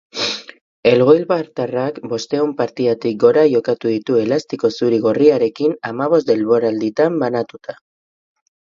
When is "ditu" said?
3.99-4.19